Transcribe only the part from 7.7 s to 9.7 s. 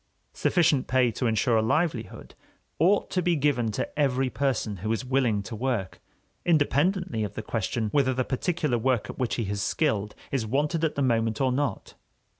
whether the particular work at which he is